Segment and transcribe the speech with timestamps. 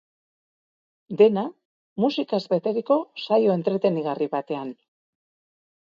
[1.19, 1.43] Dena
[2.05, 4.77] musikaz beteriko saio entretenigarri batean.